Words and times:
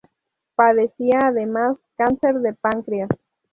Padecía 0.55 1.19
además 1.27 1.77
cáncer 1.95 2.33
de 2.39 2.53
páncreas. 2.55 3.09